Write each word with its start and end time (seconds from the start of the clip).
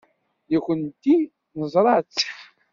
Nekkenti 0.51 1.15
neẓra-tt. 1.57 2.19